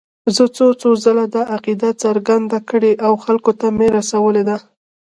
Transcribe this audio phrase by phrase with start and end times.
[0.35, 4.57] زه څو څو ځله دا عقیده څرګنده کړې او خلکو ته مې رسولې ده.